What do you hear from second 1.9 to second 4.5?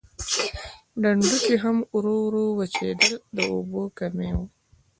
ورو ورو وچېدل د اوبو کمی و.